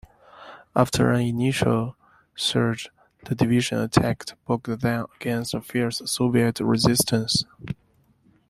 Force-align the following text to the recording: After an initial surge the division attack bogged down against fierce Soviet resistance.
After 0.75 1.11
an 1.11 1.21
initial 1.27 1.95
surge 2.33 2.89
the 3.25 3.35
division 3.35 3.77
attack 3.77 4.23
bogged 4.47 4.81
down 4.81 5.07
against 5.17 5.55
fierce 5.61 6.01
Soviet 6.05 6.59
resistance. 6.59 7.45